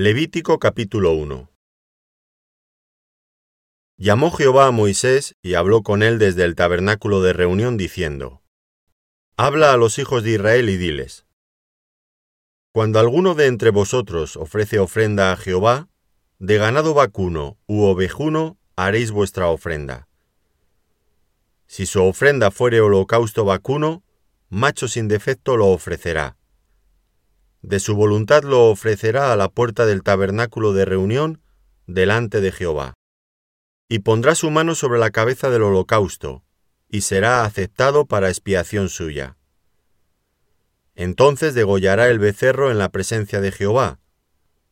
Levítico 0.00 0.60
capítulo 0.60 1.10
1 1.10 1.50
Llamó 3.96 4.30
Jehová 4.30 4.68
a 4.68 4.70
Moisés 4.70 5.34
y 5.42 5.54
habló 5.54 5.82
con 5.82 6.04
él 6.04 6.20
desde 6.20 6.44
el 6.44 6.54
tabernáculo 6.54 7.20
de 7.20 7.32
reunión 7.32 7.76
diciendo, 7.76 8.40
Habla 9.36 9.72
a 9.72 9.76
los 9.76 9.98
hijos 9.98 10.22
de 10.22 10.34
Israel 10.34 10.68
y 10.68 10.76
diles, 10.76 11.26
Cuando 12.72 13.00
alguno 13.00 13.34
de 13.34 13.46
entre 13.46 13.70
vosotros 13.70 14.36
ofrece 14.36 14.78
ofrenda 14.78 15.32
a 15.32 15.36
Jehová, 15.36 15.88
de 16.38 16.58
ganado 16.58 16.94
vacuno 16.94 17.58
u 17.66 17.82
ovejuno 17.82 18.56
haréis 18.76 19.10
vuestra 19.10 19.48
ofrenda. 19.48 20.06
Si 21.66 21.86
su 21.86 22.04
ofrenda 22.04 22.52
fuere 22.52 22.80
holocausto 22.80 23.44
vacuno, 23.44 24.04
macho 24.48 24.86
sin 24.86 25.08
defecto 25.08 25.56
lo 25.56 25.66
ofrecerá 25.66 26.37
de 27.62 27.80
su 27.80 27.94
voluntad 27.96 28.44
lo 28.44 28.68
ofrecerá 28.70 29.32
a 29.32 29.36
la 29.36 29.48
puerta 29.48 29.86
del 29.86 30.02
tabernáculo 30.02 30.72
de 30.72 30.84
reunión 30.84 31.42
delante 31.86 32.40
de 32.40 32.52
Jehová. 32.52 32.94
Y 33.88 34.00
pondrá 34.00 34.34
su 34.34 34.50
mano 34.50 34.74
sobre 34.74 34.98
la 34.98 35.10
cabeza 35.10 35.50
del 35.50 35.62
holocausto, 35.62 36.44
y 36.88 37.00
será 37.00 37.44
aceptado 37.44 38.06
para 38.06 38.28
expiación 38.28 38.88
suya. 38.88 39.36
Entonces 40.94 41.54
degollará 41.54 42.08
el 42.08 42.18
becerro 42.18 42.70
en 42.70 42.78
la 42.78 42.90
presencia 42.90 43.40
de 43.40 43.52
Jehová, 43.52 43.98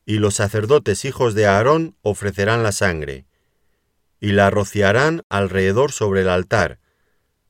y 0.05 0.18
los 0.18 0.34
sacerdotes 0.34 1.05
hijos 1.05 1.34
de 1.34 1.46
Aarón 1.46 1.96
ofrecerán 2.02 2.62
la 2.62 2.73
sangre, 2.73 3.27
y 4.21 4.32
la 4.32 4.51
rociarán 4.51 5.23
alrededor 5.29 5.93
sobre 5.93 6.23
el 6.23 6.29
altar, 6.29 6.79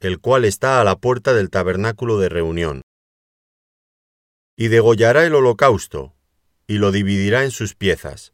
el 0.00 0.18
cual 0.20 0.44
está 0.44 0.80
a 0.80 0.84
la 0.84 0.96
puerta 0.96 1.32
del 1.32 1.50
tabernáculo 1.50 2.18
de 2.18 2.28
reunión 2.28 2.85
y 4.56 4.68
degollará 4.68 5.24
el 5.26 5.34
holocausto, 5.34 6.14
y 6.66 6.78
lo 6.78 6.90
dividirá 6.90 7.44
en 7.44 7.50
sus 7.50 7.74
piezas. 7.74 8.32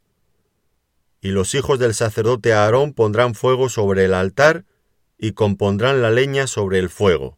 Y 1.21 1.29
los 1.29 1.53
hijos 1.53 1.79
del 1.79 1.93
sacerdote 1.93 2.53
Aarón 2.53 2.93
pondrán 2.93 3.35
fuego 3.35 3.69
sobre 3.69 4.05
el 4.05 4.13
altar, 4.13 4.65
y 5.17 5.33
compondrán 5.33 6.01
la 6.01 6.11
leña 6.11 6.47
sobre 6.47 6.79
el 6.79 6.89
fuego. 6.89 7.37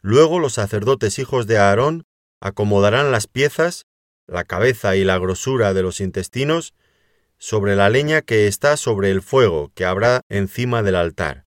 Luego 0.00 0.38
los 0.38 0.54
sacerdotes 0.54 1.18
hijos 1.18 1.46
de 1.46 1.58
Aarón 1.58 2.04
acomodarán 2.40 3.10
las 3.10 3.26
piezas, 3.26 3.86
la 4.26 4.44
cabeza 4.44 4.96
y 4.96 5.04
la 5.04 5.18
grosura 5.18 5.72
de 5.74 5.82
los 5.82 6.00
intestinos, 6.00 6.74
sobre 7.38 7.76
la 7.76 7.88
leña 7.88 8.22
que 8.22 8.46
está 8.46 8.76
sobre 8.76 9.10
el 9.10 9.22
fuego 9.22 9.70
que 9.74 9.84
habrá 9.84 10.22
encima 10.28 10.82
del 10.82 10.96
altar. 10.96 11.46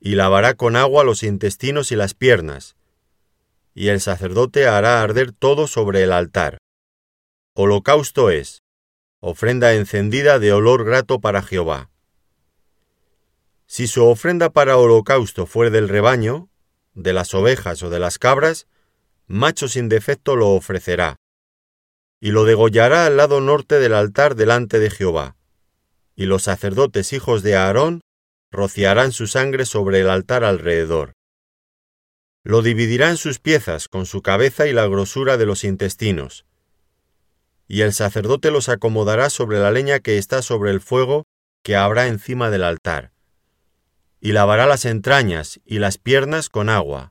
Y 0.00 0.14
lavará 0.14 0.54
con 0.54 0.76
agua 0.76 1.04
los 1.04 1.22
intestinos 1.22 1.92
y 1.92 1.96
las 1.96 2.14
piernas, 2.14 2.76
y 3.78 3.90
el 3.90 4.00
sacerdote 4.00 4.66
hará 4.66 5.02
arder 5.02 5.30
todo 5.30 5.68
sobre 5.68 6.02
el 6.02 6.10
altar. 6.10 6.58
Holocausto 7.54 8.28
es, 8.28 8.64
ofrenda 9.20 9.72
encendida 9.74 10.40
de 10.40 10.52
olor 10.52 10.84
grato 10.84 11.20
para 11.20 11.42
Jehová. 11.42 11.88
Si 13.66 13.86
su 13.86 14.04
ofrenda 14.04 14.50
para 14.50 14.78
holocausto 14.78 15.46
fuere 15.46 15.70
del 15.70 15.88
rebaño, 15.88 16.48
de 16.94 17.12
las 17.12 17.34
ovejas 17.34 17.80
o 17.84 17.88
de 17.88 18.00
las 18.00 18.18
cabras, 18.18 18.66
macho 19.28 19.68
sin 19.68 19.88
defecto 19.88 20.34
lo 20.34 20.48
ofrecerá, 20.48 21.14
y 22.20 22.32
lo 22.32 22.42
degollará 22.42 23.06
al 23.06 23.16
lado 23.16 23.40
norte 23.40 23.78
del 23.78 23.94
altar 23.94 24.34
delante 24.34 24.80
de 24.80 24.90
Jehová, 24.90 25.36
y 26.16 26.26
los 26.26 26.42
sacerdotes 26.42 27.12
hijos 27.12 27.44
de 27.44 27.54
Aarón 27.54 28.00
rociarán 28.50 29.12
su 29.12 29.28
sangre 29.28 29.66
sobre 29.66 30.00
el 30.00 30.10
altar 30.10 30.42
alrededor. 30.42 31.12
Lo 32.48 32.62
dividirá 32.62 33.10
en 33.10 33.18
sus 33.18 33.40
piezas 33.40 33.88
con 33.88 34.06
su 34.06 34.22
cabeza 34.22 34.66
y 34.66 34.72
la 34.72 34.86
grosura 34.86 35.36
de 35.36 35.44
los 35.44 35.64
intestinos. 35.64 36.46
Y 37.66 37.82
el 37.82 37.92
sacerdote 37.92 38.50
los 38.50 38.70
acomodará 38.70 39.28
sobre 39.28 39.58
la 39.58 39.70
leña 39.70 40.00
que 40.00 40.16
está 40.16 40.40
sobre 40.40 40.70
el 40.70 40.80
fuego 40.80 41.26
que 41.62 41.76
habrá 41.76 42.06
encima 42.06 42.48
del 42.48 42.64
altar. 42.64 43.12
Y 44.18 44.32
lavará 44.32 44.66
las 44.66 44.86
entrañas 44.86 45.60
y 45.66 45.78
las 45.78 45.98
piernas 45.98 46.48
con 46.48 46.70
agua. 46.70 47.10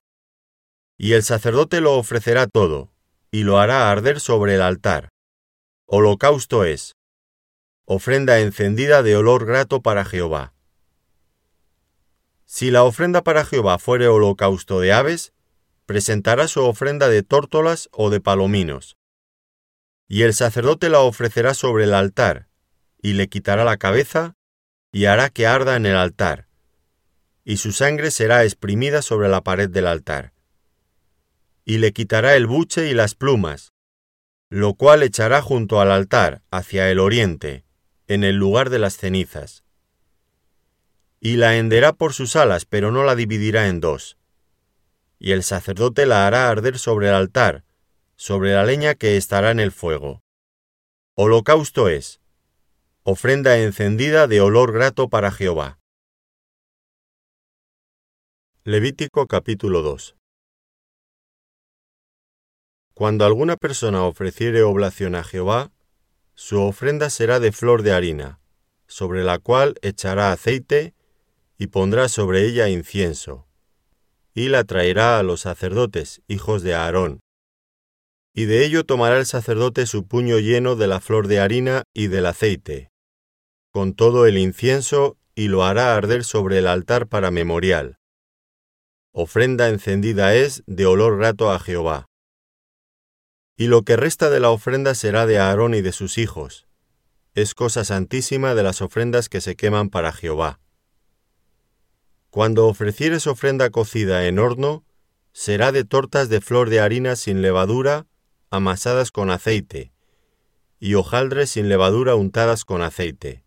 Y 0.98 1.14
el 1.14 1.22
sacerdote 1.22 1.82
lo 1.82 1.94
ofrecerá 1.94 2.48
todo, 2.48 2.92
y 3.30 3.44
lo 3.44 3.60
hará 3.60 3.92
arder 3.92 4.20
sobre 4.20 4.56
el 4.56 4.64
altar. 4.64 5.10
Holocausto 5.86 6.66
es. 6.66 6.96
Ofrenda 7.86 8.40
encendida 8.40 9.04
de 9.04 9.16
olor 9.16 9.46
grato 9.46 9.84
para 9.84 10.04
Jehová. 10.04 10.56
Si 12.50 12.72
la 12.72 12.86
ofrenda 12.86 13.26
para 13.26 13.44
Jehová 13.44 13.78
fuere 13.78 14.08
holocausto 14.08 14.80
de 14.80 14.94
aves, 14.94 15.34
presentará 15.86 16.48
su 16.48 16.64
ofrenda 16.64 17.10
de 17.10 17.22
tórtolas 17.22 17.90
o 17.92 18.10
de 18.10 18.22
palominos. 18.22 18.96
Y 20.08 20.22
el 20.22 20.34
sacerdote 20.34 20.88
la 20.88 21.02
ofrecerá 21.02 21.54
sobre 21.54 21.84
el 21.84 21.94
altar, 21.94 22.48
y 23.02 23.14
le 23.14 23.28
quitará 23.28 23.66
la 23.66 23.76
cabeza, 23.76 24.38
y 24.94 25.06
hará 25.06 25.30
que 25.30 25.46
arda 25.46 25.76
en 25.76 25.86
el 25.86 25.98
altar, 25.98 26.48
y 27.44 27.58
su 27.58 27.74
sangre 27.74 28.12
será 28.12 28.46
exprimida 28.46 29.02
sobre 29.02 29.28
la 29.28 29.44
pared 29.44 29.70
del 29.70 29.86
altar. 29.86 30.32
Y 31.66 31.80
le 31.80 31.92
quitará 31.92 32.38
el 32.38 32.48
buche 32.48 32.90
y 32.90 32.94
las 32.94 33.14
plumas, 33.14 33.74
lo 34.50 34.74
cual 34.74 35.04
echará 35.04 35.42
junto 35.42 35.82
al 35.82 35.92
altar, 35.92 36.44
hacia 36.50 36.90
el 36.90 37.00
oriente, 37.00 37.66
en 38.08 38.24
el 38.24 38.38
lugar 38.38 38.70
de 38.70 38.80
las 38.80 38.96
cenizas 38.96 39.67
y 41.20 41.38
la 41.38 41.58
henderá 41.58 41.94
por 41.94 42.14
sus 42.14 42.36
alas, 42.36 42.66
pero 42.66 42.92
no 42.92 43.04
la 43.04 43.16
dividirá 43.16 43.68
en 43.68 43.80
dos. 43.80 44.18
Y 45.20 45.32
el 45.32 45.44
sacerdote 45.44 46.06
la 46.06 46.28
hará 46.28 46.50
arder 46.50 46.78
sobre 46.78 47.10
el 47.10 47.16
altar, 47.16 47.64
sobre 48.16 48.54
la 48.54 48.64
leña 48.64 48.96
que 48.96 49.18
estará 49.18 49.52
en 49.52 49.60
el 49.60 49.72
fuego. 49.72 50.22
Holocausto 51.16 51.90
es, 51.90 52.22
ofrenda 53.04 53.58
encendida 53.58 54.28
de 54.28 54.42
olor 54.42 54.74
grato 54.74 55.10
para 55.10 55.32
Jehová. 55.32 55.80
Levítico 58.64 59.28
capítulo 59.28 59.82
2 59.82 60.18
Cuando 62.94 63.26
alguna 63.26 63.56
persona 63.56 64.04
ofreciere 64.04 64.62
oblación 64.62 65.16
a 65.16 65.24
Jehová, 65.24 65.72
su 66.36 66.62
ofrenda 66.62 67.10
será 67.10 67.40
de 67.40 67.52
flor 67.52 67.82
de 67.82 67.94
harina, 67.94 68.40
sobre 68.88 69.24
la 69.24 69.40
cual 69.40 69.76
echará 69.82 70.32
aceite 70.32 70.94
y 71.58 71.68
pondrá 71.68 72.10
sobre 72.10 72.46
ella 72.46 72.70
incienso, 72.70 73.48
y 74.34 74.50
la 74.50 74.64
traerá 74.64 75.18
a 75.18 75.24
los 75.24 75.42
sacerdotes, 75.42 76.22
hijos 76.28 76.62
de 76.62 76.76
Aarón. 76.76 77.20
Y 78.34 78.46
de 78.46 78.66
ello 78.66 78.86
tomará 78.86 79.18
el 79.18 79.26
sacerdote 79.26 79.88
su 79.88 80.08
puño 80.08 80.38
lleno 80.38 80.76
de 80.76 80.88
la 80.88 81.00
flor 81.00 81.28
de 81.28 81.40
harina 81.40 81.84
y 81.94 82.08
del 82.08 82.28
aceite, 82.28 82.92
con 83.72 83.94
todo 83.94 84.28
el 84.28 84.38
incienso, 84.38 85.18
y 85.34 85.48
lo 85.48 85.64
hará 85.64 85.96
arder 85.96 86.24
sobre 86.24 86.60
el 86.60 86.68
altar 86.68 87.08
para 87.08 87.32
memorial. 87.32 87.98
Ofrenda 89.12 89.70
encendida 89.70 90.36
es 90.36 90.64
de 90.68 90.86
olor 90.86 91.18
grato 91.18 91.52
a 91.52 91.60
Jehová. 91.60 92.06
Y 93.56 93.68
lo 93.68 93.82
que 93.82 93.96
resta 93.96 94.30
de 94.30 94.40
la 94.40 94.52
ofrenda 94.52 94.94
será 94.94 95.26
de 95.26 95.40
Aarón 95.40 95.74
y 95.74 95.82
de 95.82 95.92
sus 95.92 96.20
hijos. 96.20 96.68
Es 97.34 97.56
cosa 97.56 97.84
santísima 97.84 98.54
de 98.54 98.62
las 98.62 98.82
ofrendas 98.82 99.30
que 99.30 99.42
se 99.42 99.56
queman 99.56 99.90
para 99.90 100.12
Jehová. 100.12 100.60
Cuando 102.38 102.68
ofrecieres 102.68 103.26
ofrenda 103.26 103.72
cocida 103.72 104.28
en 104.28 104.38
horno, 104.38 104.86
será 105.34 105.72
de 105.72 105.86
tortas 105.86 106.30
de 106.30 106.40
flor 106.40 106.70
de 106.70 106.80
harina 106.80 107.16
sin 107.16 107.42
levadura, 107.42 108.06
amasadas 108.52 109.10
con 109.10 109.32
aceite, 109.32 109.92
y 110.80 110.94
hojaldres 110.94 111.50
sin 111.50 111.68
levadura 111.68 112.14
untadas 112.14 112.64
con 112.64 112.84
aceite. 112.84 113.44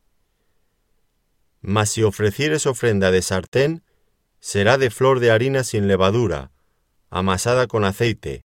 Mas 1.60 1.90
si 1.90 2.02
ofrecieres 2.02 2.66
ofrenda 2.66 3.12
de 3.12 3.22
sartén, 3.22 3.84
será 4.40 4.76
de 4.76 4.90
flor 4.90 5.20
de 5.20 5.30
harina 5.30 5.62
sin 5.62 5.86
levadura, 5.86 6.50
amasada 7.10 7.68
con 7.68 7.84
aceite. 7.84 8.42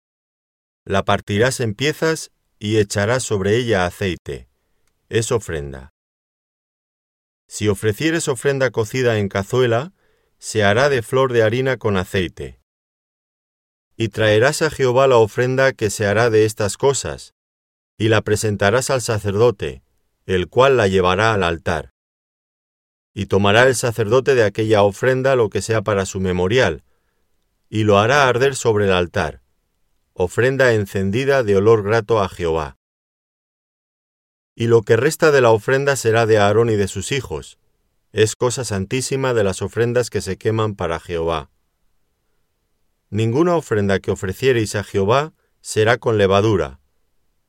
La 0.85 1.05
partirás 1.05 1.61
en 1.61 1.75
piezas 1.75 2.33
y 2.59 2.79
echarás 2.79 3.23
sobre 3.23 3.59
ella 3.59 3.87
aceite. 3.87 4.49
Es 5.09 5.31
ofrenda. 5.31 5.93
Si 7.47 7.69
ofrecieres 7.69 8.27
ofrenda 8.27 8.73
cocida 8.73 9.21
en 9.21 9.29
cazuela, 9.29 9.93
se 10.43 10.65
hará 10.65 10.89
de 10.89 11.03
flor 11.03 11.33
de 11.33 11.45
harina 11.45 11.77
con 11.77 11.97
aceite. 11.97 12.59
Y 13.97 14.09
traerás 14.09 14.61
a 14.61 14.71
Jehová 14.71 15.07
la 15.07 15.19
ofrenda 15.19 15.73
que 15.73 15.89
se 15.89 16.05
hará 16.05 16.31
de 16.31 16.47
estas 16.47 16.77
cosas, 16.77 17.33
y 17.97 18.09
la 18.09 18.23
presentarás 18.23 18.91
al 18.91 19.03
sacerdote, 19.03 19.85
el 20.27 20.49
cual 20.49 20.77
la 20.77 20.89
llevará 20.89 21.33
al 21.33 21.45
altar. 21.45 21.93
Y 23.15 23.27
tomará 23.27 23.69
el 23.69 23.77
sacerdote 23.77 24.35
de 24.35 24.43
aquella 24.43 24.83
ofrenda 24.83 25.37
lo 25.37 25.49
que 25.49 25.63
sea 25.63 25.83
para 25.83 26.07
su 26.07 26.19
memorial, 26.19 26.83
y 27.69 27.85
lo 27.85 28.01
hará 28.01 28.27
arder 28.27 28.57
sobre 28.57 28.87
el 28.87 28.93
altar, 28.93 29.43
ofrenda 30.13 30.75
encendida 30.75 31.45
de 31.45 31.55
olor 31.55 31.85
grato 31.85 32.21
a 32.21 32.29
Jehová. 32.29 32.79
Y 34.57 34.67
lo 34.67 34.83
que 34.83 34.97
resta 34.97 35.31
de 35.31 35.41
la 35.41 35.53
ofrenda 35.53 35.95
será 35.95 36.27
de 36.27 36.39
Aarón 36.39 36.69
y 36.69 36.75
de 36.75 36.89
sus 36.89 37.13
hijos, 37.13 37.61
es 38.13 38.37
cosa 38.37 38.65
santísima 38.65 39.33
de 39.33 39.43
las 39.43 39.63
ofrendas 39.63 40.11
que 40.11 40.21
se 40.21 40.37
queman 40.37 40.75
para 40.75 41.01
Jehová. 41.01 41.51
Ninguna 43.09 43.57
ofrenda 43.57 44.01
que 44.01 44.11
ofreciereis 44.11 44.75
a 44.75 44.85
Jehová 44.85 45.33
será 45.61 45.97
con 45.97 46.19
levadura, 46.19 46.81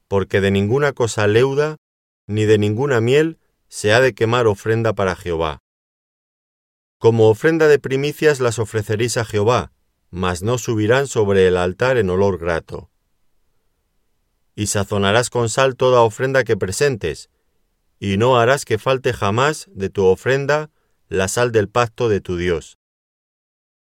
porque 0.07 0.39
de 0.39 0.51
ninguna 0.51 0.94
cosa 0.94 1.27
leuda, 1.27 1.77
ni 2.27 2.45
de 2.45 2.57
ninguna 2.57 3.01
miel, 3.01 3.39
se 3.68 3.94
ha 3.94 4.00
de 4.00 4.13
quemar 4.13 4.48
ofrenda 4.48 4.94
para 4.94 5.15
Jehová. 5.15 5.60
Como 6.98 7.27
ofrenda 7.27 7.68
de 7.68 7.80
primicias 7.80 8.39
las 8.39 8.59
ofreceréis 8.59 9.18
a 9.18 9.25
Jehová, 9.25 9.74
mas 10.09 10.44
no 10.44 10.57
subirán 10.57 11.07
sobre 11.07 11.48
el 11.48 11.57
altar 11.57 11.98
en 11.98 12.09
olor 12.09 12.38
grato. 12.38 12.89
Y 14.56 14.68
sazonarás 14.68 15.30
con 15.30 15.50
sal 15.50 15.75
toda 15.75 16.01
ofrenda 16.01 16.44
que 16.44 16.56
presentes, 16.56 17.30
y 18.05 18.17
no 18.17 18.38
harás 18.38 18.65
que 18.65 18.79
falte 18.79 19.13
jamás 19.13 19.69
de 19.71 19.89
tu 19.89 20.03
ofrenda 20.03 20.69
la 21.07 21.29
sal 21.29 21.53
del 21.53 21.69
pacto 21.69 22.09
de 22.09 22.19
tu 22.19 22.35
Dios. 22.35 22.77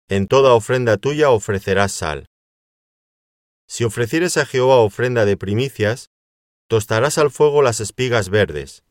En 0.09 0.27
toda 0.27 0.53
ofrenda 0.53 0.99
tuya 0.99 1.31
ofrecerás 1.31 1.93
sal. 1.93 2.27
Si 3.67 3.83
ofrecieres 3.83 4.37
a 4.37 4.45
Jehová 4.45 4.77
ofrenda 4.77 5.25
de 5.25 5.39
primicias, 5.39 6.11
tostarás 6.67 7.17
al 7.17 7.31
fuego 7.31 7.63
las 7.63 7.81
espigas 7.81 8.29
verdes, 8.29 8.85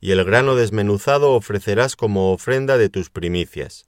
y 0.00 0.10
el 0.10 0.24
grano 0.24 0.56
desmenuzado 0.56 1.34
ofrecerás 1.34 1.94
como 1.94 2.32
ofrenda 2.32 2.78
de 2.78 2.88
tus 2.88 3.10
primicias. 3.10 3.86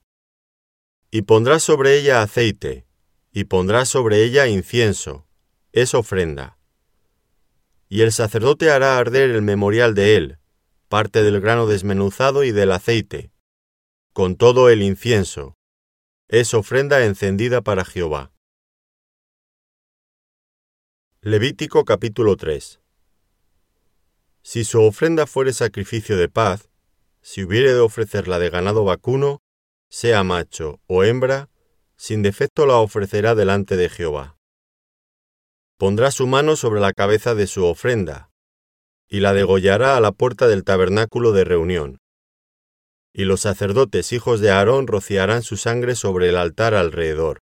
Y 1.11 1.23
pondrás 1.23 1.65
sobre 1.65 1.99
ella 1.99 2.23
aceite, 2.23 2.87
y 3.33 3.43
pondrás 3.43 3.89
sobre 3.89 4.23
ella 4.23 4.47
incienso, 4.47 5.27
es 5.73 5.95
ofrenda. 5.95 6.59
Y 7.89 8.03
el 8.03 8.13
sacerdote 8.13 8.71
hará 8.71 8.99
arder 8.99 9.31
el 9.31 9.43
memorial 9.43 9.97
de 9.97 10.15
él, 10.15 10.40
parte 10.91 11.23
del 11.23 11.41
grano 11.41 11.69
desmenuzado 11.69 12.43
y 12.43 12.51
del 12.51 12.73
aceite, 12.73 13.31
con 14.13 14.35
todo 14.35 14.69
el 14.71 14.83
incienso, 14.83 15.57
es 16.27 16.53
ofrenda 16.53 17.05
encendida 17.05 17.61
para 17.61 17.85
Jehová. 17.85 18.33
Levítico 21.21 21.85
capítulo 21.85 22.37
3 22.37 22.81
Si 24.43 24.65
su 24.65 24.83
ofrenda 24.83 25.29
fuere 25.29 25.53
sacrificio 25.53 26.17
de 26.17 26.29
paz, 26.29 26.71
si 27.23 27.45
hubiere 27.45 27.73
de 27.73 27.79
ofrecerla 27.79 28.41
de 28.41 28.51
ganado 28.51 28.83
vacuno, 28.83 29.45
sea 29.89 30.25
macho 30.25 30.81
o 30.89 31.05
hembra, 31.05 31.51
sin 31.97 32.23
defecto 32.23 32.67
la 32.67 32.79
ofrecerá 32.79 33.37
delante 33.37 33.77
de 33.77 33.91
Jehová. 33.91 34.39
Pondrá 35.79 36.11
su 36.11 36.27
mano 36.27 36.57
sobre 36.57 36.81
la 36.81 36.93
cabeza 36.93 37.37
de 37.37 37.47
su 37.47 37.65
ofrenda, 37.65 38.30
y 39.11 39.21
la 39.21 39.35
degollará 39.35 39.97
a 39.97 40.01
la 40.01 40.13
puerta 40.13 40.47
del 40.47 40.63
tabernáculo 40.63 41.33
de 41.33 41.45
reunión. 41.45 41.99
Y 43.13 43.25
los 43.25 43.41
sacerdotes 43.41 44.13
hijos 44.13 44.41
de 44.41 44.53
Aarón 44.53 44.87
rociarán 44.87 45.43
su 45.43 45.57
sangre 45.57 45.97
sobre 45.97 46.29
el 46.29 46.37
altar 46.37 46.75
alrededor. 46.75 47.41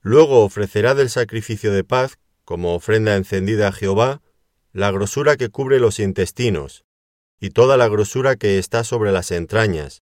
Luego 0.00 0.42
ofrecerá 0.42 0.94
del 0.94 1.10
sacrificio 1.10 1.70
de 1.70 1.84
paz, 1.84 2.18
como 2.44 2.74
ofrenda 2.74 3.14
encendida 3.14 3.68
a 3.68 3.72
Jehová, 3.72 4.22
la 4.72 4.90
grosura 4.90 5.36
que 5.36 5.50
cubre 5.50 5.80
los 5.80 5.98
intestinos, 5.98 6.84
y 7.38 7.50
toda 7.50 7.76
la 7.76 7.88
grosura 7.88 8.36
que 8.36 8.58
está 8.58 8.84
sobre 8.84 9.12
las 9.12 9.30
entrañas, 9.30 10.02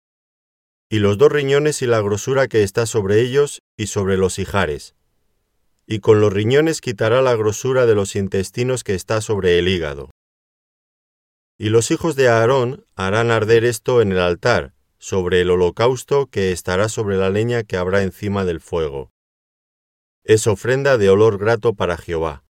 y 0.89 0.99
los 0.99 1.17
dos 1.17 1.31
riñones 1.31 1.81
y 1.81 1.87
la 1.87 2.01
grosura 2.01 2.49
que 2.49 2.63
está 2.63 2.85
sobre 2.85 3.21
ellos 3.21 3.61
y 3.77 3.87
sobre 3.87 4.17
los 4.17 4.39
hijares. 4.39 4.93
Y 5.91 5.99
con 5.99 6.21
los 6.21 6.31
riñones 6.31 6.79
quitará 6.79 7.21
la 7.21 7.35
grosura 7.35 7.85
de 7.85 7.95
los 7.95 8.15
intestinos 8.15 8.83
que 8.83 8.95
está 8.95 9.21
sobre 9.21 9.59
el 9.59 9.67
hígado. 9.67 10.09
Y 11.59 11.69
los 11.69 11.91
hijos 11.91 12.15
de 12.15 12.29
Aarón 12.29 12.85
harán 12.95 13.29
arder 13.29 13.65
esto 13.65 14.01
en 14.01 14.11
el 14.11 14.19
altar, 14.19 14.73
sobre 14.97 15.41
el 15.41 15.51
holocausto 15.51 16.27
que 16.27 16.51
estará 16.51 16.89
sobre 16.89 17.17
la 17.17 17.29
leña 17.29 17.63
que 17.63 17.77
habrá 17.77 18.03
encima 18.03 18.45
del 18.45 18.61
fuego 18.61 19.11
es 20.23 20.47
ofrenda 20.47 20.97
de 20.97 21.09
olor 21.09 21.37
grato 21.37 21.73
para 21.73 21.97
Jehová. 21.97 22.45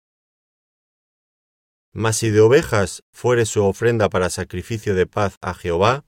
Mas 1.93 2.17
si 2.17 2.31
de 2.31 2.41
ovejas 2.41 3.03
fuere 3.13 3.47
su 3.47 3.65
ofrenda 3.65 4.09
para 4.09 4.31
sacrificio 4.31 4.95
de 4.95 5.07
paz 5.07 5.37
a 5.41 5.55
Jehová, 5.55 6.05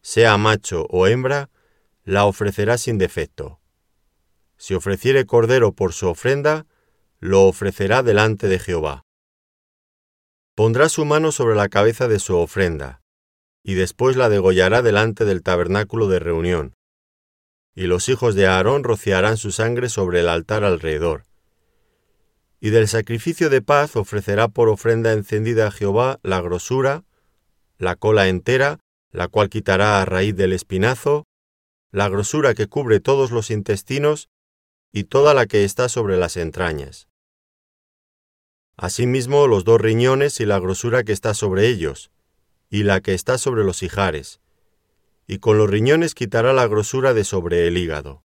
sea 0.00 0.36
macho 0.36 0.86
o 0.90 1.06
hembra, 1.06 1.50
la 2.04 2.24
ofrecerá 2.24 2.78
sin 2.78 2.98
defecto. 2.98 3.60
Si 4.62 4.74
ofreciere 4.74 5.26
cordero 5.26 5.72
por 5.72 5.92
su 5.92 6.06
ofrenda, 6.06 6.66
lo 7.18 7.46
ofrecerá 7.46 8.04
delante 8.04 8.46
de 8.46 8.60
Jehová. 8.60 9.04
Pondrá 10.54 10.88
su 10.88 11.04
mano 11.04 11.32
sobre 11.32 11.56
la 11.56 11.68
cabeza 11.68 12.06
de 12.06 12.20
su 12.20 12.36
ofrenda, 12.36 13.02
y 13.64 13.74
después 13.74 14.14
la 14.14 14.28
degollará 14.28 14.80
delante 14.80 15.24
del 15.24 15.42
tabernáculo 15.42 16.06
de 16.06 16.20
reunión, 16.20 16.76
y 17.74 17.88
los 17.88 18.08
hijos 18.08 18.36
de 18.36 18.46
Aarón 18.46 18.84
rociarán 18.84 19.36
su 19.36 19.50
sangre 19.50 19.88
sobre 19.88 20.20
el 20.20 20.28
altar 20.28 20.62
alrededor. 20.62 21.24
Y 22.60 22.70
del 22.70 22.86
sacrificio 22.86 23.50
de 23.50 23.62
paz 23.62 23.96
ofrecerá 23.96 24.46
por 24.46 24.68
ofrenda 24.68 25.12
encendida 25.12 25.66
a 25.66 25.70
Jehová 25.72 26.20
la 26.22 26.40
grosura, 26.40 27.02
la 27.78 27.96
cola 27.96 28.28
entera, 28.28 28.78
la 29.10 29.26
cual 29.26 29.48
quitará 29.48 30.00
a 30.00 30.04
raíz 30.04 30.36
del 30.36 30.52
espinazo, 30.52 31.24
la 31.90 32.08
grosura 32.08 32.54
que 32.54 32.68
cubre 32.68 33.00
todos 33.00 33.32
los 33.32 33.50
intestinos 33.50 34.28
y 34.92 35.04
toda 35.04 35.32
la 35.32 35.46
que 35.46 35.64
está 35.64 35.88
sobre 35.88 36.18
las 36.18 36.36
entrañas. 36.36 37.08
Asimismo 38.76 39.46
los 39.46 39.64
dos 39.64 39.80
riñones 39.80 40.38
y 40.40 40.46
la 40.46 40.58
grosura 40.58 41.02
que 41.02 41.12
está 41.12 41.34
sobre 41.34 41.66
ellos, 41.68 42.10
y 42.68 42.82
la 42.82 43.00
que 43.00 43.14
está 43.14 43.38
sobre 43.38 43.64
los 43.64 43.82
hijares, 43.82 44.40
y 45.26 45.38
con 45.38 45.56
los 45.56 45.70
riñones 45.70 46.14
quitará 46.14 46.52
la 46.52 46.66
grosura 46.66 47.14
de 47.14 47.24
sobre 47.24 47.66
el 47.66 47.78
hígado. 47.78 48.22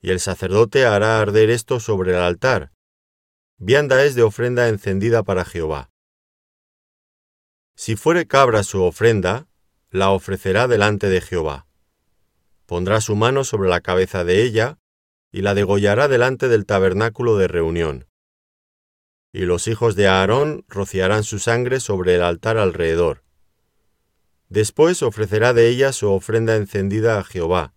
Y 0.00 0.10
el 0.10 0.20
sacerdote 0.20 0.86
hará 0.86 1.20
arder 1.20 1.50
esto 1.50 1.80
sobre 1.80 2.12
el 2.12 2.18
altar. 2.18 2.72
Vianda 3.58 4.04
es 4.04 4.14
de 4.14 4.22
ofrenda 4.22 4.68
encendida 4.68 5.22
para 5.22 5.44
Jehová. 5.44 5.90
Si 7.74 7.96
fuere 7.96 8.26
cabra 8.26 8.62
su 8.64 8.82
ofrenda, 8.82 9.46
la 9.90 10.10
ofrecerá 10.10 10.68
delante 10.68 11.08
de 11.08 11.20
Jehová. 11.20 11.66
Pondrá 12.66 13.00
su 13.00 13.16
mano 13.16 13.44
sobre 13.44 13.68
la 13.68 13.80
cabeza 13.80 14.24
de 14.24 14.42
ella, 14.42 14.78
y 15.30 15.42
la 15.42 15.54
degollará 15.54 16.08
delante 16.08 16.48
del 16.48 16.66
tabernáculo 16.66 17.36
de 17.36 17.48
reunión. 17.48 18.06
Y 19.32 19.40
los 19.42 19.68
hijos 19.68 19.94
de 19.94 20.08
Aarón 20.08 20.64
rociarán 20.68 21.24
su 21.24 21.38
sangre 21.38 21.80
sobre 21.80 22.14
el 22.14 22.22
altar 22.22 22.56
alrededor 22.56 23.22
Después 24.48 25.02
ofrecerá 25.02 25.52
de 25.52 25.68
ella 25.68 25.92
su 25.92 26.10
ofrenda 26.10 26.56
encendida 26.56 27.18
a 27.18 27.24
Jehová, 27.24 27.74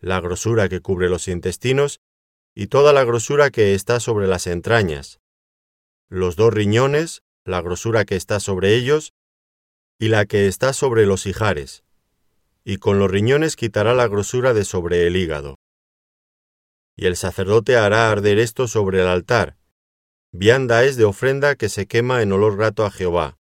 la 0.00 0.20
grosura 0.20 0.68
que 0.68 0.80
cubre 0.80 1.08
los 1.08 1.26
intestinos 1.26 2.00
y 2.54 2.66
toda 2.66 2.92
la 2.92 3.04
grosura 3.04 3.50
que 3.50 3.74
está 3.74 3.98
sobre 3.98 4.26
las 4.26 4.46
entrañas, 4.46 5.20
los 6.08 6.36
dos 6.36 6.52
riñones, 6.52 7.22
la 7.44 7.62
grosura 7.62 8.04
que 8.04 8.16
está 8.16 8.40
sobre 8.40 8.74
ellos, 8.74 9.14
y 9.98 10.08
la 10.08 10.26
que 10.26 10.48
está 10.48 10.74
sobre 10.74 11.06
los 11.06 11.24
hijares, 11.24 11.82
y 12.62 12.76
con 12.76 12.98
los 12.98 13.10
riñones 13.10 13.56
quitará 13.56 13.94
la 13.94 14.06
grosura 14.06 14.52
de 14.52 14.64
sobre 14.64 15.06
el 15.06 15.16
hígado. 15.16 15.56
Y 16.96 17.06
el 17.06 17.16
sacerdote 17.16 17.76
hará 17.76 18.10
arder 18.10 18.38
esto 18.38 18.68
sobre 18.68 19.00
el 19.00 19.08
altar, 19.08 19.56
vianda 20.30 20.84
es 20.84 20.96
de 20.96 21.04
ofrenda 21.04 21.54
que 21.56 21.68
se 21.68 21.86
quema 21.86 22.22
en 22.22 22.32
olor 22.32 22.56
grato 22.56 22.84
a 22.84 22.90
Jehová. 22.90 23.38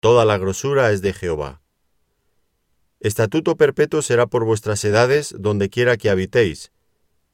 Toda 0.00 0.24
la 0.24 0.38
grosura 0.38 0.92
es 0.92 1.02
de 1.02 1.12
Jehová. 1.12 1.62
Estatuto 3.00 3.56
perpetuo 3.56 4.02
será 4.02 4.26
por 4.26 4.44
vuestras 4.44 4.84
edades 4.84 5.34
donde 5.38 5.70
quiera 5.70 5.96
que 5.96 6.10
habitéis, 6.10 6.72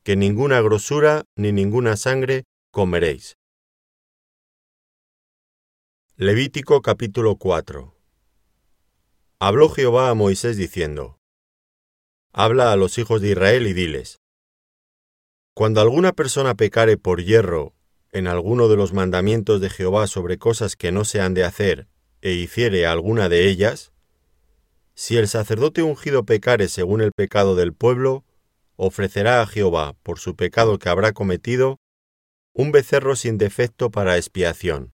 que 0.02 0.14
ninguna 0.14 0.60
grosura 0.60 1.24
ni 1.34 1.52
ninguna 1.52 1.96
sangre 1.96 2.44
comeréis. 2.70 3.36
Levítico 6.16 6.82
capítulo 6.82 7.36
4 7.36 7.94
Habló 9.38 9.68
Jehová 9.68 10.08
a 10.08 10.14
Moisés 10.14 10.56
diciendo, 10.56 11.18
Habla 12.32 12.72
a 12.72 12.76
los 12.76 12.96
hijos 12.98 13.20
de 13.20 13.30
Israel 13.30 13.66
y 13.66 13.72
diles, 13.72 14.20
Cuando 15.56 15.80
alguna 15.80 16.12
persona 16.12 16.54
pecare 16.54 16.98
por 16.98 17.24
hierro 17.24 17.72
en 18.12 18.26
alguno 18.26 18.68
de 18.68 18.76
los 18.76 18.92
mandamientos 18.92 19.58
de 19.62 19.70
Jehová 19.70 20.06
sobre 20.06 20.36
cosas 20.36 20.76
que 20.76 20.92
no 20.92 21.06
se 21.06 21.22
han 21.22 21.32
de 21.32 21.44
hacer, 21.44 21.88
e 22.20 22.32
hiciere 22.32 22.84
alguna 22.84 23.30
de 23.30 23.48
ellas, 23.48 23.90
si 24.94 25.16
el 25.16 25.28
sacerdote 25.28 25.82
ungido 25.82 26.26
pecare 26.26 26.68
según 26.68 27.00
el 27.00 27.12
pecado 27.12 27.54
del 27.54 27.72
pueblo, 27.72 28.22
ofrecerá 28.76 29.40
a 29.40 29.46
Jehová, 29.46 29.94
por 30.02 30.18
su 30.18 30.36
pecado 30.36 30.78
que 30.78 30.90
habrá 30.90 31.12
cometido, 31.12 31.78
un 32.52 32.70
becerro 32.70 33.16
sin 33.16 33.38
defecto 33.38 33.90
para 33.90 34.18
expiación. 34.18 34.92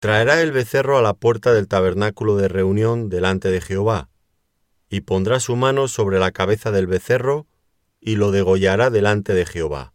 Traerá 0.00 0.40
el 0.42 0.50
becerro 0.50 0.98
a 0.98 1.02
la 1.02 1.14
puerta 1.14 1.52
del 1.52 1.68
tabernáculo 1.68 2.36
de 2.38 2.48
reunión 2.48 3.08
delante 3.08 3.52
de 3.52 3.60
Jehová, 3.60 4.10
y 4.88 5.02
pondrá 5.02 5.38
su 5.38 5.54
mano 5.54 5.86
sobre 5.86 6.18
la 6.18 6.32
cabeza 6.32 6.72
del 6.72 6.88
becerro, 6.88 7.46
y 8.04 8.16
lo 8.16 8.32
degollará 8.32 8.90
delante 8.90 9.32
de 9.32 9.46
Jehová. 9.46 9.94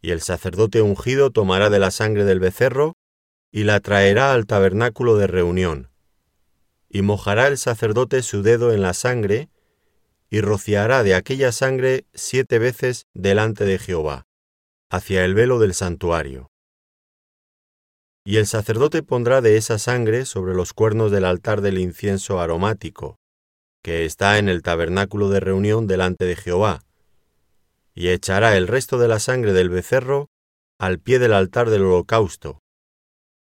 Y 0.00 0.10
el 0.10 0.22
sacerdote 0.22 0.80
ungido 0.80 1.30
tomará 1.30 1.68
de 1.68 1.78
la 1.78 1.90
sangre 1.90 2.24
del 2.24 2.40
becerro, 2.40 2.94
y 3.52 3.64
la 3.64 3.80
traerá 3.80 4.32
al 4.32 4.46
tabernáculo 4.46 5.16
de 5.18 5.26
reunión, 5.26 5.90
y 6.88 7.02
mojará 7.02 7.46
el 7.46 7.58
sacerdote 7.58 8.22
su 8.22 8.42
dedo 8.42 8.72
en 8.72 8.80
la 8.80 8.94
sangre, 8.94 9.50
y 10.30 10.40
rociará 10.40 11.02
de 11.02 11.14
aquella 11.14 11.52
sangre 11.52 12.06
siete 12.14 12.58
veces 12.58 13.06
delante 13.12 13.64
de 13.64 13.78
Jehová, 13.78 14.26
hacia 14.88 15.24
el 15.26 15.34
velo 15.34 15.58
del 15.58 15.74
santuario. 15.74 16.50
Y 18.24 18.38
el 18.38 18.46
sacerdote 18.46 19.02
pondrá 19.02 19.42
de 19.42 19.58
esa 19.58 19.78
sangre 19.78 20.24
sobre 20.24 20.54
los 20.54 20.72
cuernos 20.72 21.10
del 21.10 21.26
altar 21.26 21.60
del 21.60 21.78
incienso 21.78 22.40
aromático, 22.40 23.19
que 23.82 24.04
está 24.04 24.38
en 24.38 24.48
el 24.48 24.62
tabernáculo 24.62 25.28
de 25.28 25.40
reunión 25.40 25.86
delante 25.86 26.24
de 26.24 26.36
Jehová, 26.36 26.82
y 27.94 28.08
echará 28.08 28.56
el 28.56 28.68
resto 28.68 28.98
de 28.98 29.08
la 29.08 29.18
sangre 29.18 29.52
del 29.52 29.68
becerro 29.68 30.28
al 30.78 30.98
pie 30.98 31.18
del 31.18 31.32
altar 31.32 31.70
del 31.70 31.82
holocausto, 31.82 32.60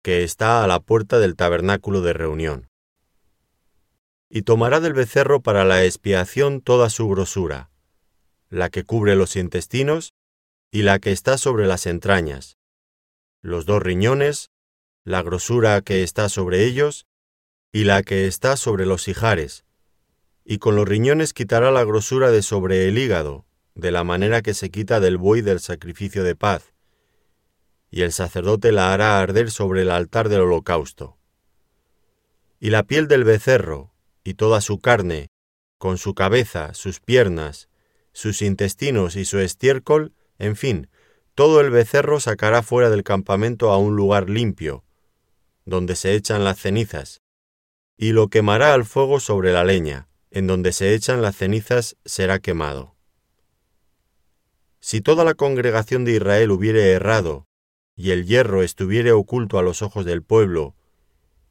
que 0.03 0.23
está 0.23 0.63
a 0.63 0.67
la 0.67 0.79
puerta 0.79 1.19
del 1.19 1.35
tabernáculo 1.35 2.01
de 2.01 2.13
reunión. 2.13 2.69
Y 4.29 4.43
tomará 4.43 4.79
del 4.79 4.93
becerro 4.93 5.41
para 5.41 5.65
la 5.65 5.83
expiación 5.83 6.61
toda 6.61 6.89
su 6.89 7.07
grosura, 7.09 7.71
la 8.49 8.69
que 8.69 8.83
cubre 8.83 9.15
los 9.15 9.35
intestinos 9.35 10.13
y 10.71 10.83
la 10.83 10.99
que 10.99 11.11
está 11.11 11.37
sobre 11.37 11.67
las 11.67 11.85
entrañas, 11.85 12.57
los 13.41 13.65
dos 13.65 13.81
riñones, 13.81 14.49
la 15.03 15.21
grosura 15.21 15.81
que 15.81 16.03
está 16.03 16.29
sobre 16.29 16.65
ellos 16.65 17.05
y 17.71 17.85
la 17.85 18.03
que 18.03 18.27
está 18.27 18.57
sobre 18.57 18.85
los 18.85 19.07
hijares, 19.07 19.65
y 20.51 20.57
con 20.57 20.75
los 20.75 20.87
riñones 20.87 21.33
quitará 21.33 21.69
la 21.69 21.83
grosura 21.83 22.31
de 22.31 22.41
sobre 22.41 22.87
el 22.87 22.97
hígado, 22.97 23.45
de 23.75 23.91
la 23.91 24.03
manera 24.03 24.41
que 24.41 24.55
se 24.55 24.71
quita 24.71 24.99
del 24.99 25.19
buey 25.19 25.43
del 25.43 25.59
sacrificio 25.59 26.23
de 26.23 26.35
paz, 26.35 26.73
y 27.91 28.01
el 28.01 28.11
sacerdote 28.11 28.71
la 28.71 28.91
hará 28.91 29.19
arder 29.19 29.51
sobre 29.51 29.83
el 29.83 29.91
altar 29.91 30.27
del 30.27 30.41
holocausto. 30.41 31.19
Y 32.59 32.71
la 32.71 32.81
piel 32.81 33.07
del 33.07 33.25
becerro, 33.25 33.93
y 34.23 34.33
toda 34.33 34.59
su 34.61 34.79
carne, 34.79 35.27
con 35.77 35.99
su 35.99 36.15
cabeza, 36.15 36.73
sus 36.73 36.99
piernas, 36.99 37.69
sus 38.11 38.41
intestinos 38.41 39.17
y 39.17 39.25
su 39.25 39.37
estiércol, 39.37 40.15
en 40.39 40.55
fin, 40.55 40.89
todo 41.35 41.61
el 41.61 41.69
becerro 41.69 42.19
sacará 42.19 42.63
fuera 42.63 42.89
del 42.89 43.03
campamento 43.03 43.69
a 43.69 43.77
un 43.77 43.95
lugar 43.95 44.31
limpio, 44.31 44.83
donde 45.65 45.95
se 45.95 46.15
echan 46.15 46.43
las 46.43 46.57
cenizas, 46.57 47.21
y 47.97 48.13
lo 48.13 48.29
quemará 48.29 48.73
al 48.73 48.85
fuego 48.85 49.19
sobre 49.19 49.53
la 49.53 49.63
leña, 49.63 50.08
en 50.31 50.47
donde 50.47 50.71
se 50.71 50.93
echan 50.93 51.21
las 51.21 51.35
cenizas 51.35 51.97
será 52.05 52.39
quemado. 52.39 52.95
Si 54.79 55.01
toda 55.01 55.23
la 55.23 55.33
congregación 55.33 56.05
de 56.05 56.13
Israel 56.13 56.51
hubiere 56.51 56.91
errado, 56.91 57.47
y 57.95 58.11
el 58.11 58.25
hierro 58.25 58.63
estuviere 58.63 59.11
oculto 59.11 59.59
a 59.59 59.63
los 59.63 59.81
ojos 59.81 60.05
del 60.05 60.23
pueblo, 60.23 60.75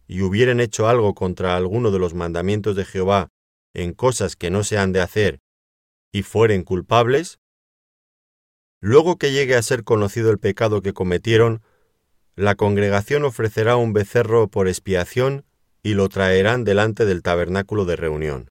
y 0.06 0.22
hubieren 0.22 0.60
hecho 0.60 0.88
algo 0.88 1.14
contra 1.14 1.56
alguno 1.56 1.90
de 1.90 1.98
los 1.98 2.14
mandamientos 2.14 2.74
de 2.74 2.86
Jehová 2.86 3.28
en 3.74 3.92
cosas 3.92 4.34
que 4.34 4.50
no 4.50 4.64
se 4.64 4.78
han 4.78 4.92
de 4.92 5.00
hacer, 5.00 5.40
y 6.10 6.22
fueren 6.22 6.62
culpables, 6.62 7.38
luego 8.80 9.18
que 9.18 9.32
llegue 9.32 9.56
a 9.56 9.62
ser 9.62 9.84
conocido 9.84 10.30
el 10.30 10.38
pecado 10.38 10.80
que 10.80 10.94
cometieron, 10.94 11.62
la 12.34 12.54
congregación 12.54 13.24
ofrecerá 13.24 13.76
un 13.76 13.92
becerro 13.92 14.48
por 14.48 14.68
expiación 14.68 15.44
y 15.82 15.94
lo 15.94 16.08
traerán 16.08 16.64
delante 16.64 17.04
del 17.04 17.22
tabernáculo 17.22 17.84
de 17.84 17.96
reunión. 17.96 18.48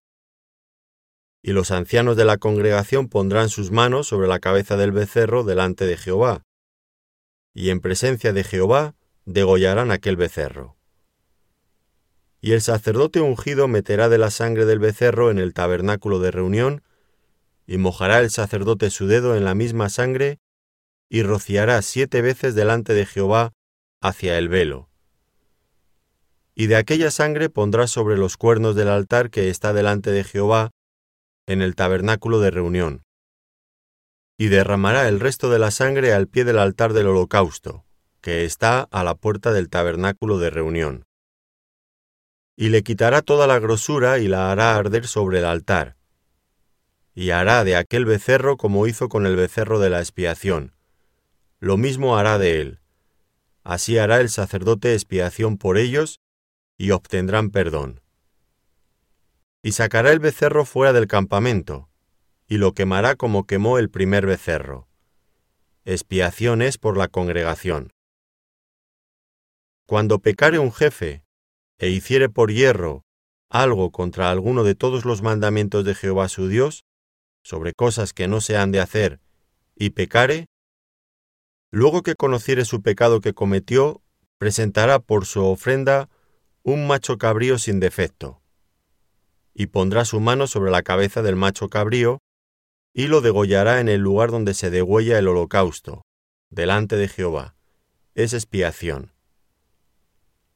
Y 1.48 1.54
los 1.54 1.72
ancianos 1.72 2.18
de 2.18 2.26
la 2.26 2.36
congregación 2.36 3.08
pondrán 3.08 3.48
sus 3.48 3.72
manos 3.72 4.06
sobre 4.06 4.28
la 4.28 4.40
cabeza 4.40 4.76
del 4.76 4.92
becerro 4.92 5.46
delante 5.46 5.86
de 5.86 5.96
Jehová, 5.96 6.44
y 7.54 7.70
en 7.70 7.80
presencia 7.80 8.34
de 8.34 8.44
Jehová 8.44 8.96
degollarán 9.24 9.92
aquel 9.92 10.18
becerro. 10.18 10.76
Y 12.42 12.52
el 12.52 12.60
sacerdote 12.60 13.22
ungido 13.22 13.70
meterá 13.70 14.10
de 14.10 14.18
la 14.18 14.30
sangre 14.30 14.66
del 14.66 14.80
becerro 14.80 15.32
en 15.32 15.40
el 15.40 15.54
tabernáculo 15.54 16.20
de 16.20 16.32
reunión, 16.32 16.84
y 17.66 17.78
mojará 17.78 18.20
el 18.20 18.30
sacerdote 18.30 18.90
su 18.90 19.08
dedo 19.08 19.34
en 19.34 19.46
la 19.46 19.56
misma 19.56 19.88
sangre, 19.88 20.40
y 21.08 21.24
rociará 21.24 21.82
siete 21.82 22.22
veces 22.22 22.56
delante 22.56 22.94
de 22.94 23.06
Jehová 23.06 23.54
hacia 24.02 24.38
el 24.38 24.50
velo. 24.50 24.90
Y 26.56 26.68
de 26.68 26.76
aquella 26.76 27.10
sangre 27.10 27.50
pondrá 27.50 27.88
sobre 27.88 28.18
los 28.18 28.36
cuernos 28.36 28.76
del 28.76 28.90
altar 28.90 29.30
que 29.30 29.50
está 29.50 29.72
delante 29.72 30.12
de 30.12 30.26
Jehová 30.26 30.72
en 31.48 31.62
el 31.62 31.76
tabernáculo 31.76 32.40
de 32.42 32.52
reunión. 32.52 33.04
Y 34.38 34.50
derramará 34.50 35.08
el 35.08 35.20
resto 35.20 35.50
de 35.50 35.60
la 35.60 35.72
sangre 35.72 36.14
al 36.14 36.28
pie 36.28 36.44
del 36.44 36.60
altar 36.60 36.92
del 36.94 37.08
holocausto, 37.08 37.86
que 38.22 38.44
está 38.44 38.82
a 38.92 39.04
la 39.04 39.16
puerta 39.16 39.54
del 39.54 39.70
tabernáculo 39.70 40.38
de 40.40 40.50
reunión. 40.50 41.06
Y 42.58 42.70
le 42.70 42.84
quitará 42.84 43.22
toda 43.22 43.48
la 43.48 43.60
grosura 43.60 44.20
y 44.20 44.28
la 44.28 44.52
hará 44.52 44.76
arder 44.76 45.08
sobre 45.08 45.40
el 45.40 45.46
altar. 45.46 45.96
Y 47.16 47.32
hará 47.32 47.64
de 47.64 47.78
aquel 47.78 48.06
becerro 48.06 48.58
como 48.58 48.86
hizo 48.86 49.10
con 49.10 49.26
el 49.26 49.36
becerro 49.36 49.80
de 49.80 49.90
la 49.90 50.00
expiación. 50.00 50.74
Lo 51.60 51.78
mismo 51.78 52.18
hará 52.18 52.38
de 52.38 52.62
él. 52.62 52.80
Así 53.64 53.98
hará 53.98 54.20
el 54.20 54.30
sacerdote 54.30 54.94
expiación 54.94 55.58
por 55.58 55.78
ellos, 55.78 56.20
y 56.78 56.92
obtendrán 56.92 57.50
perdón 57.50 58.02
y 59.68 59.74
sacará 59.74 60.14
el 60.14 60.20
becerro 60.20 60.64
fuera 60.64 60.94
del 60.94 61.08
campamento, 61.08 61.90
y 62.48 62.58
lo 62.58 62.72
quemará 62.72 63.18
como 63.18 63.46
quemó 63.46 63.80
el 63.80 63.90
primer 63.90 64.26
becerro. 64.26 64.88
Expiación 65.84 66.62
es 66.62 66.78
por 66.78 66.96
la 66.96 67.10
congregación. 67.10 67.92
Cuando 69.86 70.20
pecare 70.20 70.58
un 70.58 70.72
jefe, 70.72 71.26
e 71.80 71.90
hiciere 71.90 72.30
por 72.30 72.54
hierro 72.54 73.04
algo 73.50 73.92
contra 73.92 74.32
alguno 74.32 74.64
de 74.64 74.74
todos 74.74 75.04
los 75.04 75.22
mandamientos 75.22 75.84
de 75.84 75.96
Jehová 75.96 76.30
su 76.30 76.48
Dios, 76.48 76.86
sobre 77.44 77.74
cosas 77.74 78.14
que 78.14 78.30
no 78.30 78.40
se 78.40 78.56
han 78.56 78.72
de 78.72 78.80
hacer, 78.80 79.20
y 79.76 79.90
pecare, 79.90 80.46
luego 81.72 82.04
que 82.04 82.16
conociere 82.16 82.64
su 82.64 82.82
pecado 82.82 83.20
que 83.20 83.34
cometió, 83.34 84.02
presentará 84.38 85.00
por 85.00 85.26
su 85.26 85.44
ofrenda 85.44 86.08
un 86.64 86.88
macho 86.88 87.18
cabrío 87.18 87.58
sin 87.58 87.82
defecto 87.82 88.42
y 89.60 89.66
pondrá 89.66 90.06
su 90.06 90.20
mano 90.20 90.46
sobre 90.46 90.70
la 90.70 90.84
cabeza 90.84 91.24
del 91.24 91.36
macho 91.36 91.68
cabrío, 91.68 92.20
y 92.94 93.08
lo 93.08 93.22
degollará 93.22 93.80
en 93.80 93.90
el 93.90 94.02
lugar 94.02 94.30
donde 94.30 94.54
se 94.54 94.70
degüella 94.70 95.18
el 95.18 95.28
holocausto, 95.28 96.04
delante 96.52 96.96
de 96.96 97.08
Jehová. 97.08 97.56
Es 98.14 98.34
expiación. 98.34 99.14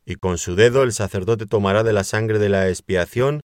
Y 0.06 0.18
con 0.18 0.38
su 0.38 0.54
dedo 0.54 0.84
el 0.84 0.94
sacerdote 0.94 1.48
tomará 1.48 1.82
de 1.84 1.94
la 1.94 2.04
sangre 2.04 2.38
de 2.38 2.50
la 2.50 2.70
expiación, 2.70 3.42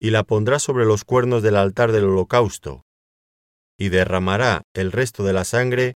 y 0.00 0.10
la 0.10 0.24
pondrá 0.24 0.58
sobre 0.58 0.86
los 0.86 1.04
cuernos 1.04 1.44
del 1.44 1.54
altar 1.54 1.92
del 1.92 2.06
holocausto, 2.06 2.82
y 3.78 3.90
derramará 3.90 4.62
el 4.74 4.90
resto 4.90 5.22
de 5.22 5.34
la 5.34 5.44
sangre 5.44 5.94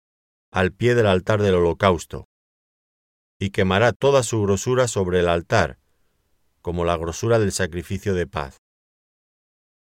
al 0.51 0.71
pie 0.71 0.93
del 0.93 1.07
altar 1.07 1.41
del 1.41 1.55
holocausto, 1.55 2.25
y 3.39 3.49
quemará 3.49 3.91
toda 3.91 4.21
su 4.21 4.39
grosura 4.43 4.87
sobre 4.87 5.21
el 5.21 5.29
altar, 5.29 5.79
como 6.61 6.85
la 6.85 6.95
grosura 6.95 7.39
del 7.39 7.51
sacrificio 7.51 8.13
de 8.13 8.27
paz. 8.27 8.59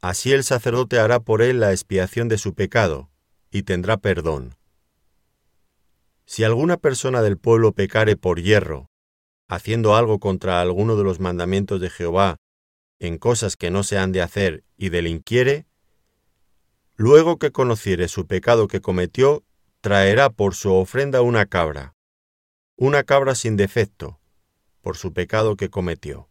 Así 0.09 0.33
el 0.33 0.45
sacerdote 0.45 1.01
hará 1.01 1.19
por 1.19 1.43
él 1.43 1.59
la 1.59 1.73
expiación 1.73 2.29
de 2.29 2.39
su 2.39 2.55
pecado, 2.55 3.11
y 3.51 3.65
tendrá 3.65 3.97
perdón. 3.97 4.55
Si 6.27 6.45
alguna 6.45 6.77
persona 6.77 7.23
del 7.23 7.39
pueblo 7.39 7.73
pecare 7.73 8.15
por 8.17 8.41
hierro, 8.41 8.87
haciendo 9.49 9.97
algo 9.97 10.21
contra 10.21 10.61
alguno 10.61 10.95
de 10.95 11.03
los 11.03 11.19
mandamientos 11.19 11.81
de 11.81 11.91
Jehová, 11.91 12.37
en 13.01 13.19
cosas 13.19 13.57
que 13.57 13.73
no 13.73 13.83
se 13.83 13.99
han 13.99 14.13
de 14.13 14.23
hacer, 14.23 14.63
y 14.77 14.91
delinquiere, 14.91 15.67
luego 16.95 17.41
que 17.41 17.51
conociere 17.51 18.07
su 18.07 18.29
pecado 18.29 18.69
que 18.69 18.81
cometió, 18.81 19.43
traerá 19.81 20.31
por 20.31 20.55
su 20.55 20.73
ofrenda 20.73 21.21
una 21.21 21.47
cabra, 21.47 21.97
una 22.77 23.03
cabra 23.03 23.35
sin 23.35 23.57
defecto, 23.57 24.21
por 24.83 24.97
su 24.97 25.13
pecado 25.13 25.57
que 25.57 25.69
cometió 25.69 26.29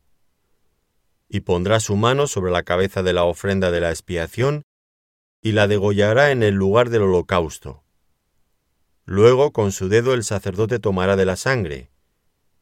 y 1.28 1.42
pondrá 1.42 1.80
su 1.80 1.96
mano 1.96 2.28
sobre 2.28 2.52
la 2.52 2.64
cabeza 2.64 3.04
de 3.04 3.14
la 3.14 3.24
ofrenda 3.24 3.72
de 3.72 3.82
la 3.82 3.90
expiación, 3.90 4.64
y 5.42 5.52
la 5.52 5.68
degollará 5.68 6.32
en 6.32 6.44
el 6.44 6.56
lugar 6.56 6.90
del 6.90 7.04
holocausto. 7.04 7.84
Luego 9.06 9.52
con 9.52 9.72
su 9.72 9.90
dedo 9.90 10.14
el 10.14 10.24
sacerdote 10.24 10.80
tomará 10.80 11.16
de 11.16 11.26
la 11.26 11.36
sangre, 11.36 11.92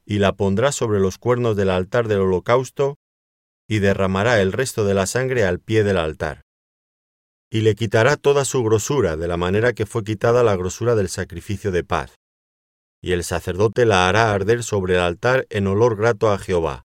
y 0.06 0.20
la 0.20 0.34
pondrá 0.34 0.72
sobre 0.72 1.00
los 1.00 1.18
cuernos 1.18 1.56
del 1.56 1.70
altar 1.70 2.08
del 2.08 2.20
holocausto, 2.20 2.98
y 3.68 3.80
derramará 3.80 4.42
el 4.42 4.52
resto 4.52 4.84
de 4.84 4.94
la 4.94 5.06
sangre 5.06 5.46
al 5.46 5.60
pie 5.60 5.84
del 5.84 5.98
altar. 5.98 6.42
Y 7.50 7.62
le 7.62 7.76
quitará 7.76 8.18
toda 8.18 8.46
su 8.46 8.64
grosura, 8.64 9.16
de 9.16 9.28
la 9.28 9.38
manera 9.38 9.74
que 9.74 9.86
fue 9.86 10.04
quitada 10.04 10.44
la 10.44 10.56
grosura 10.56 10.96
del 10.96 11.08
sacrificio 11.08 11.72
de 11.72 11.84
paz. 11.84 12.16
Y 13.02 13.12
el 13.12 13.24
sacerdote 13.24 13.86
la 13.86 14.10
hará 14.10 14.34
arder 14.34 14.64
sobre 14.64 14.96
el 14.96 15.02
altar 15.02 15.46
en 15.50 15.68
olor 15.68 15.96
grato 15.96 16.32
a 16.32 16.38
Jehová 16.38 16.84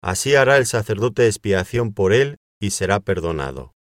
Así 0.00 0.34
hará 0.34 0.56
el 0.56 0.66
sacerdote 0.66 1.26
expiación 1.26 1.92
por 1.92 2.12
él 2.12 2.38
y 2.60 2.70
será 2.70 3.00
perdonado. 3.00 3.74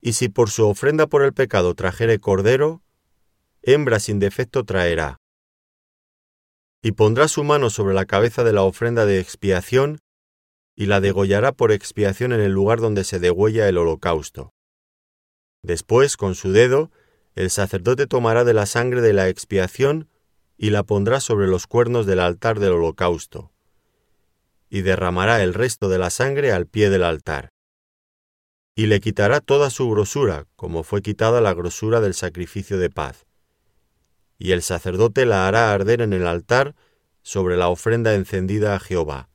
Y 0.00 0.12
si 0.12 0.28
por 0.28 0.50
su 0.50 0.66
ofrenda 0.66 1.08
por 1.08 1.22
el 1.22 1.32
pecado 1.32 1.74
trajere 1.74 2.18
cordero, 2.18 2.82
hembra 3.62 3.98
sin 3.98 4.18
defecto 4.18 4.64
traerá. 4.64 5.18
Y 6.82 6.92
pondrá 6.92 7.26
su 7.26 7.42
mano 7.42 7.70
sobre 7.70 7.94
la 7.94 8.06
cabeza 8.06 8.44
de 8.44 8.52
la 8.52 8.62
ofrenda 8.62 9.04
de 9.04 9.18
expiación, 9.18 9.98
y 10.76 10.86
la 10.86 11.00
degollará 11.00 11.50
por 11.50 11.72
expiación 11.72 12.32
en 12.32 12.40
el 12.40 12.52
lugar 12.52 12.78
donde 12.78 13.02
se 13.02 13.18
degüella 13.18 13.68
el 13.68 13.78
holocausto. 13.78 14.52
Después, 15.64 16.16
con 16.16 16.36
su 16.36 16.52
dedo, 16.52 16.92
el 17.34 17.50
sacerdote 17.50 18.06
tomará 18.06 18.44
de 18.44 18.54
la 18.54 18.66
sangre 18.66 19.00
de 19.00 19.12
la 19.12 19.28
expiación 19.28 20.08
y 20.56 20.70
la 20.70 20.84
pondrá 20.84 21.18
sobre 21.18 21.48
los 21.48 21.66
cuernos 21.66 22.06
del 22.06 22.20
altar 22.20 22.60
del 22.60 22.72
holocausto, 22.72 23.52
y 24.68 24.82
derramará 24.82 25.42
el 25.42 25.54
resto 25.54 25.88
de 25.88 25.98
la 25.98 26.10
sangre 26.10 26.52
al 26.52 26.66
pie 26.66 26.90
del 26.90 27.04
altar. 27.04 27.50
Y 28.74 28.86
le 28.86 29.00
quitará 29.00 29.40
toda 29.40 29.70
su 29.70 29.90
grosura, 29.90 30.46
como 30.54 30.82
fue 30.82 31.02
quitada 31.02 31.40
la 31.40 31.54
grosura 31.54 32.00
del 32.00 32.14
sacrificio 32.14 32.78
de 32.78 32.90
paz. 32.90 33.26
Y 34.38 34.52
el 34.52 34.62
sacerdote 34.62 35.26
la 35.26 35.48
hará 35.48 35.72
arder 35.72 36.00
en 36.00 36.12
el 36.12 36.26
altar 36.26 36.76
sobre 37.22 37.56
la 37.56 37.68
ofrenda 37.68 38.14
encendida 38.14 38.74
a 38.74 38.80
Jehová. 38.80 39.30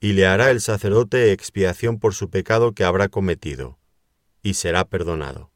Y 0.00 0.14
le 0.14 0.26
hará 0.26 0.50
el 0.50 0.60
sacerdote 0.60 1.32
expiación 1.32 1.98
por 1.98 2.14
su 2.14 2.30
pecado 2.30 2.72
que 2.72 2.84
habrá 2.84 3.08
cometido, 3.08 3.78
y 4.42 4.54
será 4.54 4.84
perdonado. 4.84 5.50